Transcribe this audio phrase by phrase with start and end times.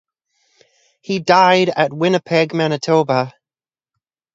[1.01, 3.35] He died at Winnipeg, Manitoba.